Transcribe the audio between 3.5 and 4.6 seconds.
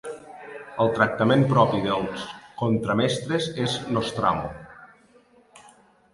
és nostramo.